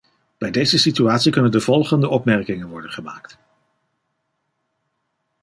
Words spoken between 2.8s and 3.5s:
gemaakt.